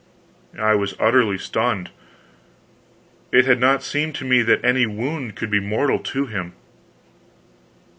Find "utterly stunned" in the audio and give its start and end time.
0.99-1.91